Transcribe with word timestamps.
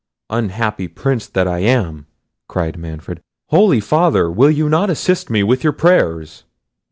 "Unhappy 0.31 0.87
Prince 0.87 1.27
that 1.27 1.47
I 1.47 1.59
am," 1.59 2.07
cried 2.49 2.75
Manfred. 2.75 3.21
"Holy 3.49 3.79
Father! 3.79 4.31
will 4.31 4.49
you 4.49 4.67
not 4.67 4.89
assist 4.89 5.29
me 5.29 5.43
with 5.43 5.63
your 5.63 5.73
prayers?" 5.73 6.43